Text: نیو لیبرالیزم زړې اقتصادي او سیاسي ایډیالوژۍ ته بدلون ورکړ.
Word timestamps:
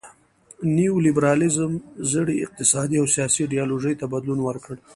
نیو 0.75 0.95
لیبرالیزم 1.05 1.73
زړې 2.11 2.35
اقتصادي 2.45 2.97
او 2.99 3.07
سیاسي 3.15 3.39
ایډیالوژۍ 3.43 3.93
ته 4.01 4.05
بدلون 4.13 4.39
ورکړ. 4.43 4.75